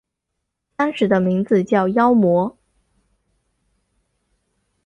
[0.75, 2.57] 当时的名字为妖魔。